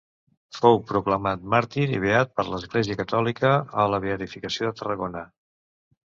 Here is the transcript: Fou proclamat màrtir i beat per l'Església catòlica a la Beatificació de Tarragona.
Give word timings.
Fou 0.59 0.77
proclamat 0.91 1.41
màrtir 1.53 1.83
i 1.91 1.99
beat 2.05 2.31
per 2.39 2.45
l'Església 2.47 2.97
catòlica 3.01 3.51
a 3.83 3.85
la 3.95 3.99
Beatificació 4.07 4.71
de 4.71 4.73
Tarragona. 4.81 5.23